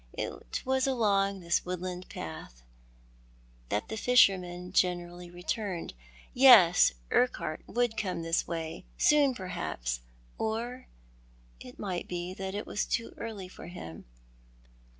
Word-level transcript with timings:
It 0.13 0.65
was 0.65 0.87
along 0.87 1.41
this 1.41 1.63
woodland 1.63 2.09
path 2.09 2.63
that 3.69 3.87
the 3.87 3.95
fishermen 3.95 4.73
generally 4.73 5.29
returned. 5.29 5.93
Tes, 6.35 6.93
Urquhart 7.11 7.61
would 7.67 7.95
come 7.95 8.23
this 8.23 8.47
way, 8.47 8.83
soon 8.97 9.35
perhaps— 9.35 9.99
or 10.39 10.87
it 11.59 11.77
might 11.77 12.07
be 12.07 12.33
that 12.33 12.55
it 12.55 12.65
was 12.65 12.83
too 12.83 13.13
early 13.15 13.47
for 13.47 13.67
him. 13.67 14.05